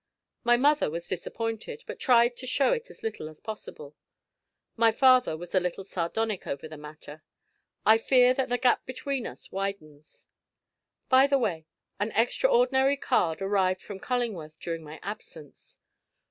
[0.43, 3.95] My mother was disappointed, but tried to show it as little as possible.
[4.75, 7.21] My father was a little sardonic over the matter.
[7.85, 10.25] I fear that the gap between us widens.
[11.07, 11.67] By the way,
[11.99, 15.77] an extraordinary card arrived from Cullingworth during my absence.